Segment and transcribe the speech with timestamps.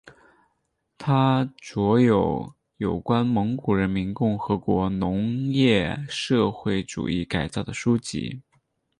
[0.97, 8.41] 他着有有关蒙古人民共和国农业社会主义改造的书籍。